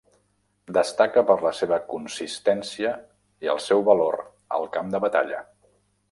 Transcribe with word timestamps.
Destaca 0.75 1.23
per 1.31 1.35
la 1.41 1.51
seva 1.57 1.77
consistència 1.91 2.93
i 3.47 3.51
el 3.53 3.61
seu 3.67 3.83
valor 3.91 4.17
al 4.57 4.65
camp 4.79 4.91
de 4.97 5.03
batalla. 5.05 5.43